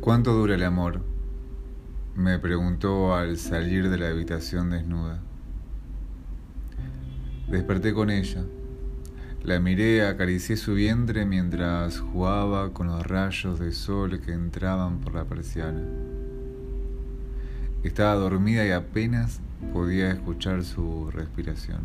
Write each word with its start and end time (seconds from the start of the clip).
¿Cuánto 0.00 0.32
dura 0.32 0.54
el 0.54 0.62
amor? 0.64 1.02
me 2.16 2.38
preguntó 2.38 3.14
al 3.14 3.36
salir 3.36 3.90
de 3.90 3.98
la 3.98 4.08
habitación 4.08 4.70
desnuda. 4.70 5.20
Desperté 7.50 7.92
con 7.92 8.08
ella. 8.08 8.42
La 9.44 9.60
miré, 9.60 10.06
acaricié 10.06 10.56
su 10.56 10.72
vientre 10.72 11.26
mientras 11.26 12.00
jugaba 12.00 12.72
con 12.72 12.86
los 12.86 13.06
rayos 13.06 13.58
de 13.58 13.72
sol 13.72 14.20
que 14.20 14.32
entraban 14.32 15.00
por 15.00 15.14
la 15.14 15.24
persiana. 15.24 15.82
Estaba 17.82 18.14
dormida 18.14 18.66
y 18.66 18.70
apenas 18.70 19.40
podía 19.74 20.10
escuchar 20.12 20.64
su 20.64 21.10
respiración. 21.10 21.80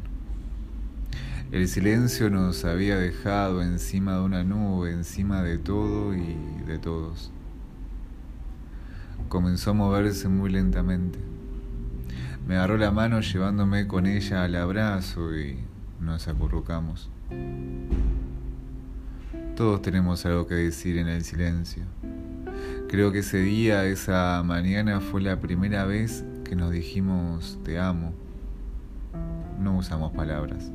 El 1.52 1.68
silencio 1.68 2.30
nos 2.30 2.64
había 2.64 2.96
dejado 2.96 3.62
encima 3.62 4.16
de 4.16 4.22
una 4.22 4.46
nube, 4.46 4.92
encima 4.92 5.44
de 5.44 5.58
todo 5.58 6.16
y 6.16 6.38
de 6.66 6.80
todos. 6.80 7.34
Comenzó 9.30 9.72
a 9.72 9.74
moverse 9.74 10.28
muy 10.28 10.50
lentamente. 10.52 11.20
Me 12.48 12.56
agarró 12.56 12.78
la 12.78 12.92
mano 12.92 13.22
llevándome 13.22 13.88
con 13.88 14.06
ella 14.06 14.44
al 14.44 14.56
abrazo 14.56 15.36
y 15.36 15.58
nos 16.00 16.28
acurrucamos. 16.28 17.10
Todos 19.56 19.82
tenemos 19.82 20.26
algo 20.26 20.48
que 20.48 20.56
decir 20.56 20.98
en 20.98 21.08
el 21.08 21.24
silencio. 21.24 21.84
Creo 22.88 23.12
que 23.12 23.20
ese 23.20 23.40
día, 23.40 23.86
esa 23.86 24.44
mañana, 24.44 25.00
fue 25.00 25.22
la 25.22 25.40
primera 25.40 25.86
vez 25.86 26.24
que 26.44 26.56
nos 26.56 26.72
dijimos 26.72 27.58
te 27.64 27.80
amo. 27.80 28.14
No 29.60 29.78
usamos 29.78 30.12
palabras. 30.12 30.72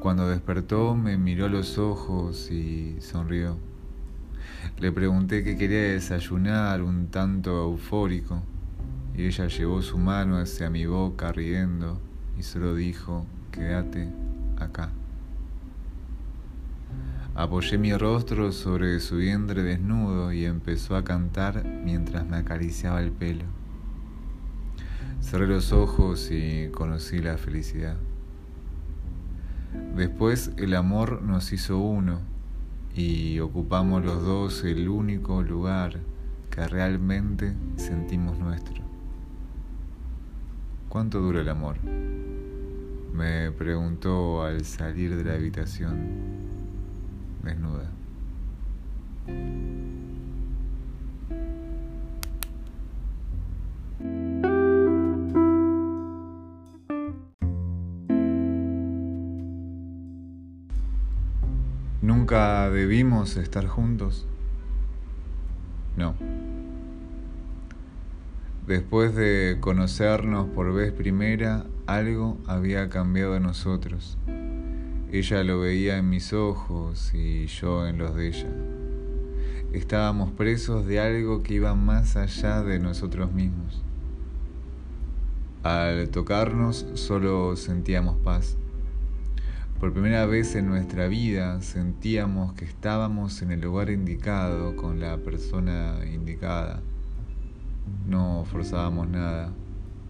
Cuando 0.00 0.28
despertó 0.28 0.96
me 0.96 1.16
miró 1.16 1.48
los 1.48 1.78
ojos 1.78 2.50
y 2.50 2.96
sonrió. 3.00 3.69
Le 4.78 4.92
pregunté 4.92 5.44
qué 5.44 5.56
quería 5.56 5.92
desayunar, 5.92 6.82
un 6.82 7.08
tanto 7.08 7.64
eufórico, 7.64 8.42
y 9.14 9.26
ella 9.26 9.46
llevó 9.46 9.82
su 9.82 9.98
mano 9.98 10.38
hacia 10.38 10.70
mi 10.70 10.86
boca 10.86 11.32
riendo 11.32 12.00
y 12.38 12.42
solo 12.42 12.74
dijo, 12.74 13.26
quédate 13.52 14.08
acá. 14.58 14.90
Apoyé 17.34 17.78
mi 17.78 17.92
rostro 17.92 18.52
sobre 18.52 18.98
su 19.00 19.16
vientre 19.16 19.62
desnudo 19.62 20.32
y 20.32 20.44
empezó 20.44 20.96
a 20.96 21.04
cantar 21.04 21.64
mientras 21.84 22.26
me 22.26 22.38
acariciaba 22.38 23.00
el 23.00 23.12
pelo. 23.12 23.44
Cerré 25.20 25.46
los 25.46 25.72
ojos 25.72 26.30
y 26.30 26.70
conocí 26.70 27.18
la 27.18 27.36
felicidad. 27.36 27.96
Después 29.94 30.52
el 30.56 30.74
amor 30.74 31.22
nos 31.22 31.52
hizo 31.52 31.78
uno 31.78 32.29
y 32.94 33.38
ocupamos 33.40 34.04
los 34.04 34.22
dos 34.24 34.64
el 34.64 34.88
único 34.88 35.42
lugar 35.42 36.00
que 36.50 36.66
realmente 36.66 37.54
sentimos 37.76 38.38
nuestro. 38.38 38.82
¿Cuánto 40.88 41.20
dura 41.20 41.40
el 41.40 41.48
amor? 41.48 41.76
Me 43.14 43.52
preguntó 43.52 44.42
al 44.42 44.64
salir 44.64 45.16
de 45.16 45.24
la 45.24 45.34
habitación 45.34 46.40
desnuda. 47.42 47.90
¿Nunca 62.02 62.70
debimos 62.70 63.36
estar 63.36 63.66
juntos? 63.66 64.26
No. 65.98 66.14
Después 68.66 69.14
de 69.14 69.58
conocernos 69.60 70.48
por 70.48 70.72
vez 70.72 70.92
primera, 70.92 71.66
algo 71.86 72.38
había 72.46 72.88
cambiado 72.88 73.36
en 73.36 73.42
nosotros. 73.42 74.16
Ella 75.12 75.44
lo 75.44 75.60
veía 75.60 75.98
en 75.98 76.08
mis 76.08 76.32
ojos 76.32 77.12
y 77.12 77.46
yo 77.48 77.86
en 77.86 77.98
los 77.98 78.14
de 78.14 78.28
ella. 78.28 78.48
Estábamos 79.74 80.30
presos 80.30 80.86
de 80.86 81.00
algo 81.00 81.42
que 81.42 81.54
iba 81.54 81.74
más 81.74 82.16
allá 82.16 82.62
de 82.62 82.78
nosotros 82.78 83.30
mismos. 83.32 83.82
Al 85.64 86.08
tocarnos 86.08 86.86
solo 86.94 87.56
sentíamos 87.56 88.16
paz. 88.16 88.56
Por 89.80 89.94
primera 89.94 90.26
vez 90.26 90.56
en 90.56 90.66
nuestra 90.66 91.08
vida 91.08 91.62
sentíamos 91.62 92.52
que 92.52 92.66
estábamos 92.66 93.40
en 93.40 93.50
el 93.50 93.62
lugar 93.62 93.88
indicado 93.88 94.76
con 94.76 95.00
la 95.00 95.16
persona 95.16 96.00
indicada. 96.04 96.82
No 98.06 98.44
forzábamos 98.44 99.08
nada, 99.08 99.54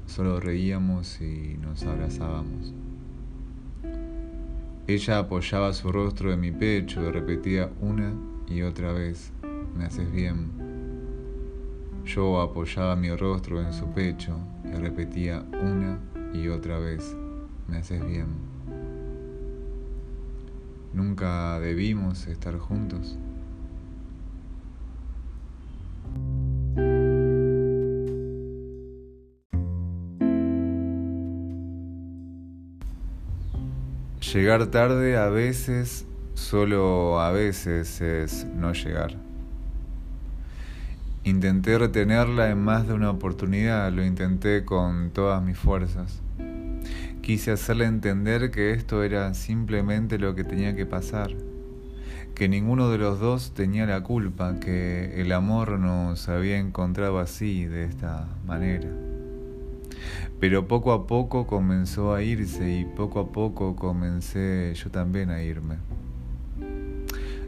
solo 0.07 0.41
reíamos 0.41 1.21
y 1.21 1.57
nos 1.63 1.85
abrazábamos. 1.85 2.75
Ella 4.89 5.21
apoyaba 5.21 5.73
su 5.73 5.93
rostro 5.93 6.33
en 6.33 6.41
mi 6.41 6.51
pecho 6.51 7.01
y 7.07 7.13
repetía 7.13 7.71
una 7.81 8.13
y 8.49 8.63
otra 8.63 8.91
vez, 8.91 9.33
me 9.77 9.85
haces 9.85 10.11
bien. 10.11 10.51
Yo 12.05 12.41
apoyaba 12.41 12.97
mi 12.97 13.15
rostro 13.15 13.63
en 13.63 13.73
su 13.73 13.87
pecho 13.93 14.37
y 14.65 14.77
repetía 14.77 15.45
una 15.63 16.01
y 16.35 16.49
otra 16.49 16.81
vez, 16.81 17.17
me 17.69 17.77
haces 17.77 18.05
bien. 18.05 18.50
Nunca 20.93 21.59
debimos 21.61 22.27
estar 22.27 22.59
juntos. 22.59 23.17
Llegar 34.33 34.67
tarde 34.67 35.17
a 35.17 35.28
veces, 35.28 36.06
solo 36.34 37.21
a 37.21 37.33
veces 37.33 38.01
es 38.01 38.47
no 38.55 38.72
llegar. 38.72 39.17
Intenté 41.25 41.78
retenerla 41.78 42.51
en 42.51 42.62
más 42.62 42.87
de 42.87 42.95
una 42.95 43.11
oportunidad, 43.11 43.93
lo 43.93 44.05
intenté 44.05 44.65
con 44.65 45.11
todas 45.11 45.43
mis 45.43 45.59
fuerzas. 45.59 46.22
Quise 47.31 47.53
hacerle 47.53 47.85
entender 47.85 48.51
que 48.51 48.73
esto 48.73 49.05
era 49.05 49.35
simplemente 49.35 50.19
lo 50.19 50.35
que 50.35 50.43
tenía 50.43 50.75
que 50.75 50.85
pasar, 50.85 51.31
que 52.35 52.49
ninguno 52.49 52.91
de 52.91 52.99
los 52.99 53.21
dos 53.21 53.53
tenía 53.55 53.87
la 53.87 54.03
culpa, 54.03 54.59
que 54.59 55.15
el 55.15 55.31
amor 55.31 55.79
nos 55.79 56.29
había 56.29 56.59
encontrado 56.59 57.21
así, 57.21 57.67
de 57.67 57.85
esta 57.85 58.27
manera. 58.49 58.89
Pero 60.41 60.67
poco 60.67 60.91
a 60.91 61.07
poco 61.07 61.47
comenzó 61.47 62.15
a 62.15 62.25
irse 62.25 62.81
y 62.81 62.85
poco 62.85 63.21
a 63.21 63.31
poco 63.31 63.77
comencé 63.77 64.75
yo 64.75 64.91
también 64.91 65.31
a 65.31 65.41
irme. 65.41 65.77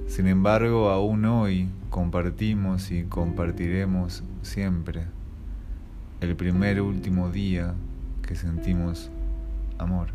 Sin 0.06 0.28
embargo, 0.28 0.90
aún 0.90 1.24
hoy 1.24 1.68
compartimos 1.90 2.92
y 2.92 3.02
compartiremos 3.02 4.22
siempre 4.42 5.06
el 6.20 6.36
primer 6.36 6.80
último 6.80 7.30
día 7.30 7.74
que 8.24 8.36
sentimos 8.36 9.10
amor. 9.82 10.08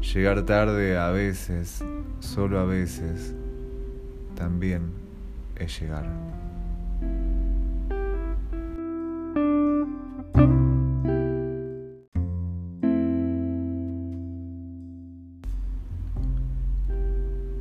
Llegar 0.00 0.42
tarde 0.42 0.96
a 0.98 1.10
veces, 1.10 1.84
solo 2.20 2.58
a 2.60 2.64
veces, 2.64 3.34
también 4.34 4.92
es 5.56 5.80
llegar. 5.80 6.06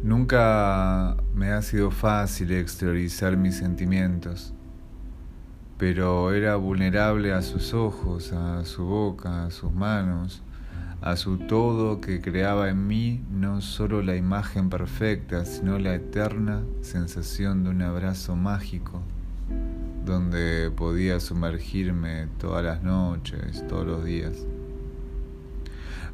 Nunca 0.03 1.17
me 1.33 1.51
ha 1.51 1.61
sido 1.61 1.89
fácil 1.91 2.51
exteriorizar 2.51 3.37
mis 3.37 3.57
sentimientos 3.57 4.53
pero 5.77 6.33
era 6.33 6.55
vulnerable 6.55 7.33
a 7.33 7.41
sus 7.41 7.73
ojos, 7.73 8.31
a 8.31 8.63
su 8.63 8.85
boca, 8.85 9.45
a 9.45 9.51
sus 9.51 9.73
manos, 9.73 10.41
a 11.01 11.17
su 11.17 11.37
todo 11.37 11.99
que 11.99 12.21
creaba 12.21 12.69
en 12.69 12.87
mí 12.87 13.21
no 13.29 13.61
solo 13.61 14.01
la 14.01 14.15
imagen 14.15 14.69
perfecta, 14.69 15.43
sino 15.45 15.77
la 15.77 15.95
eterna 15.95 16.63
sensación 16.81 17.63
de 17.63 17.71
un 17.71 17.81
abrazo 17.81 18.35
mágico, 18.35 19.01
donde 20.05 20.71
podía 20.71 21.19
sumergirme 21.19 22.27
todas 22.39 22.63
las 22.63 22.81
noches, 22.81 23.67
todos 23.67 23.85
los 23.85 24.05
días. 24.05 24.47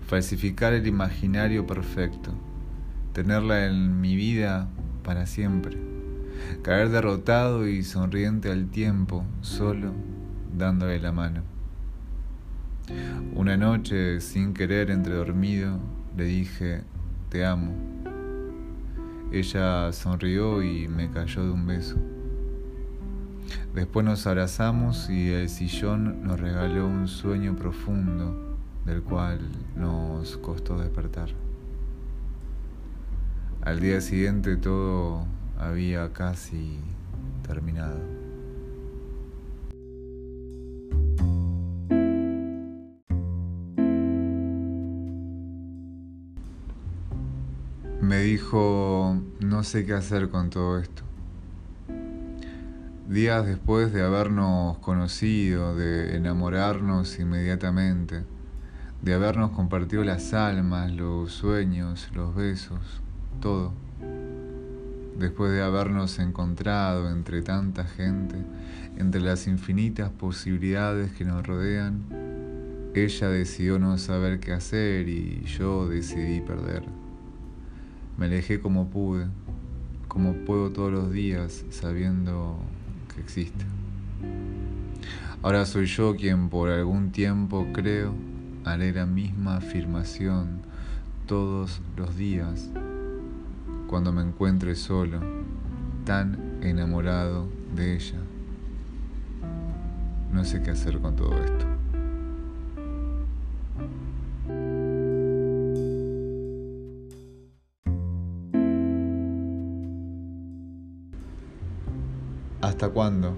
Falsificar 0.07 0.73
el 0.73 0.87
imaginario 0.87 1.67
perfecto, 1.67 2.31
tenerla 3.13 3.67
en 3.67 4.01
mi 4.01 4.15
vida 4.15 4.67
para 5.03 5.27
siempre 5.27 6.00
caer 6.63 6.89
derrotado 6.89 7.67
y 7.67 7.83
sonriente 7.83 8.51
al 8.51 8.67
tiempo, 8.67 9.25
solo 9.41 9.91
dándole 10.57 10.99
la 10.99 11.11
mano. 11.11 11.41
Una 13.33 13.57
noche, 13.57 14.19
sin 14.21 14.53
querer, 14.53 14.91
entre 14.91 15.13
dormido, 15.15 15.79
le 16.17 16.25
dije, 16.25 16.83
te 17.29 17.45
amo. 17.45 17.73
Ella 19.31 19.91
sonrió 19.93 20.61
y 20.61 20.87
me 20.87 21.09
cayó 21.09 21.45
de 21.45 21.51
un 21.51 21.65
beso. 21.65 21.95
Después 23.73 24.05
nos 24.05 24.27
abrazamos 24.27 25.09
y 25.09 25.29
el 25.31 25.49
sillón 25.49 26.23
nos 26.23 26.39
regaló 26.39 26.85
un 26.85 27.07
sueño 27.07 27.55
profundo 27.55 28.57
del 28.85 29.01
cual 29.01 29.39
nos 29.75 30.37
costó 30.37 30.77
despertar. 30.77 31.29
Al 33.61 33.79
día 33.79 34.01
siguiente 34.01 34.57
todo 34.57 35.25
había 35.61 36.11
casi 36.11 36.79
terminado. 37.47 37.99
Me 48.01 48.21
dijo, 48.23 49.21
no 49.39 49.63
sé 49.63 49.85
qué 49.85 49.93
hacer 49.93 50.29
con 50.29 50.49
todo 50.49 50.79
esto. 50.79 51.03
Días 53.07 53.45
después 53.45 53.93
de 53.93 54.01
habernos 54.01 54.79
conocido, 54.79 55.75
de 55.75 56.15
enamorarnos 56.15 57.19
inmediatamente, 57.19 58.23
de 59.01 59.13
habernos 59.13 59.51
compartido 59.51 60.03
las 60.03 60.33
almas, 60.33 60.91
los 60.91 61.31
sueños, 61.31 62.09
los 62.13 62.33
besos, 62.33 63.01
todo. 63.39 63.73
Después 65.17 65.51
de 65.51 65.61
habernos 65.61 66.17
encontrado 66.19 67.09
entre 67.09 67.41
tanta 67.41 67.83
gente, 67.83 68.37
entre 68.97 69.21
las 69.21 69.47
infinitas 69.47 70.09
posibilidades 70.09 71.11
que 71.11 71.25
nos 71.25 71.45
rodean, 71.45 72.03
ella 72.95 73.29
decidió 73.29 73.77
no 73.77 73.97
saber 73.97 74.39
qué 74.39 74.53
hacer 74.53 75.07
y 75.07 75.43
yo 75.45 75.87
decidí 75.87 76.41
perder. 76.41 76.83
Me 78.17 78.25
alejé 78.25 78.59
como 78.59 78.89
pude, 78.89 79.27
como 80.07 80.33
puedo 80.45 80.71
todos 80.71 80.91
los 80.91 81.11
días, 81.11 81.65
sabiendo 81.69 82.57
que 83.13 83.21
existe. 83.21 83.65
Ahora 85.41 85.65
soy 85.65 85.85
yo 85.85 86.15
quien 86.15 86.49
por 86.49 86.69
algún 86.69 87.11
tiempo 87.11 87.67
creo 87.73 88.13
haré 88.63 88.91
la 88.91 89.05
misma 89.05 89.57
afirmación 89.57 90.61
todos 91.25 91.81
los 91.95 92.15
días 92.15 92.69
cuando 93.91 94.13
me 94.13 94.21
encuentre 94.21 94.73
solo, 94.75 95.19
tan 96.05 96.59
enamorado 96.63 97.49
de 97.75 97.95
ella. 97.95 98.19
No 100.31 100.45
sé 100.45 100.63
qué 100.63 100.71
hacer 100.71 100.99
con 100.99 101.17
todo 101.17 101.33
esto. 101.33 101.65
¿Hasta 112.61 112.87
cuándo? 112.91 113.35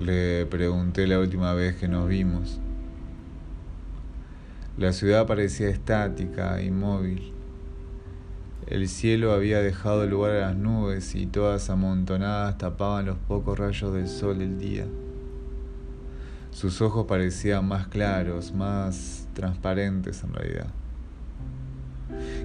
Le 0.00 0.44
pregunté 0.46 1.06
la 1.06 1.20
última 1.20 1.54
vez 1.54 1.76
que 1.76 1.86
nos 1.86 2.08
vimos. 2.08 2.58
La 4.76 4.92
ciudad 4.92 5.24
parecía 5.28 5.68
estática, 5.68 6.60
inmóvil. 6.60 7.43
El 8.66 8.88
cielo 8.88 9.32
había 9.32 9.60
dejado 9.60 10.06
lugar 10.06 10.30
a 10.30 10.40
las 10.40 10.56
nubes 10.56 11.14
y 11.14 11.26
todas 11.26 11.68
amontonadas 11.68 12.56
tapaban 12.56 13.04
los 13.04 13.18
pocos 13.18 13.58
rayos 13.58 13.92
del 13.92 14.08
sol 14.08 14.38
del 14.38 14.58
día. 14.58 14.86
Sus 16.50 16.80
ojos 16.80 17.04
parecían 17.06 17.68
más 17.68 17.88
claros, 17.88 18.54
más 18.54 19.28
transparentes 19.34 20.24
en 20.24 20.32
realidad. 20.32 20.68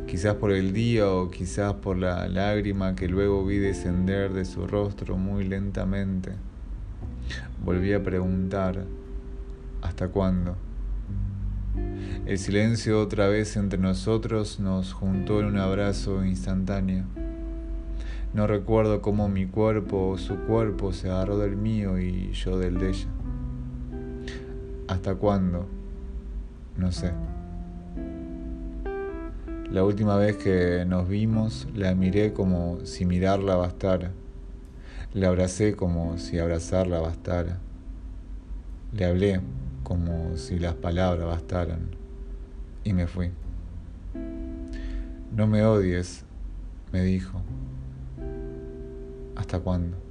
Quizás 0.07 0.35
por 0.35 0.51
el 0.51 0.73
día 0.73 1.09
o 1.09 1.31
quizás 1.31 1.75
por 1.75 1.97
la 1.97 2.27
lágrima 2.27 2.95
que 2.95 3.07
luego 3.07 3.45
vi 3.45 3.57
descender 3.57 4.33
de 4.33 4.43
su 4.43 4.67
rostro 4.67 5.15
muy 5.15 5.45
lentamente. 5.45 6.33
Volví 7.63 7.93
a 7.93 8.03
preguntar, 8.03 8.83
¿hasta 9.81 10.09
cuándo? 10.09 10.57
El 12.25 12.37
silencio 12.37 13.01
otra 13.01 13.27
vez 13.27 13.57
entre 13.57 13.79
nosotros 13.79 14.59
nos 14.59 14.93
juntó 14.93 15.39
en 15.39 15.47
un 15.47 15.57
abrazo 15.57 16.23
instantáneo. 16.25 17.05
No 18.33 18.45
recuerdo 18.45 19.01
cómo 19.01 19.27
mi 19.29 19.47
cuerpo 19.47 20.09
o 20.09 20.17
su 20.17 20.35
cuerpo 20.41 20.93
se 20.93 21.09
agarró 21.09 21.39
del 21.39 21.55
mío 21.55 21.97
y 21.99 22.31
yo 22.33 22.59
del 22.59 22.77
de 22.77 22.89
ella. 22.89 23.07
¿Hasta 24.87 25.15
cuándo? 25.15 25.67
No 26.77 26.91
sé. 26.91 27.11
La 29.71 29.83
última 29.83 30.15
vez 30.15 30.37
que 30.37 30.83
nos 30.87 31.07
vimos 31.07 31.67
la 31.75 31.93
miré 31.95 32.33
como 32.33 32.79
si 32.85 33.05
mirarla 33.05 33.55
bastara. 33.55 34.11
Le 35.13 35.25
abracé 35.25 35.75
como 35.75 36.17
si 36.17 36.39
abrazarla 36.39 36.99
bastara. 36.99 37.57
Le 38.93 39.05
hablé 39.05 39.41
como 39.83 40.37
si 40.37 40.59
las 40.59 40.75
palabras 40.75 41.27
bastaran 41.27 41.89
y 42.83 42.93
me 42.93 43.07
fui. 43.07 43.31
No 45.35 45.47
me 45.47 45.63
odies, 45.63 46.25
me 46.91 47.03
dijo. 47.03 47.41
¿Hasta 49.35 49.59
cuándo? 49.59 50.08